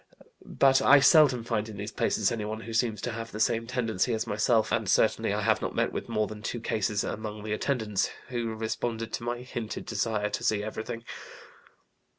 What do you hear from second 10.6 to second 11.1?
everything.